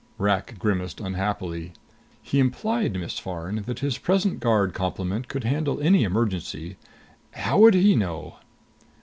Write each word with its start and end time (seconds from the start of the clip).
Rak 0.17 0.57
grimaced 0.57 0.99
unhappily. 0.99 1.73
"He 2.23 2.39
implied, 2.39 2.93
Miss 2.99 3.19
Farn, 3.19 3.61
that 3.67 3.81
his 3.81 3.99
present 3.99 4.39
guard 4.39 4.73
complement 4.73 5.27
could 5.27 5.43
handle 5.43 5.79
any 5.79 6.03
emergency. 6.03 6.75
How 7.33 7.59
would 7.59 7.75
he 7.75 7.95
know?" 7.95 8.37